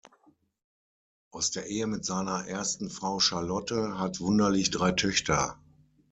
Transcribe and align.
Aus 1.29 1.51
der 1.51 1.67
Ehe 1.67 1.85
mit 1.85 2.03
seiner 2.05 2.47
ersten 2.47 2.89
Frau 2.89 3.19
Charlotte 3.19 3.99
hat 3.99 4.19
Wunderlich 4.19 4.71
drei 4.71 4.93
Töchter. 4.93 5.59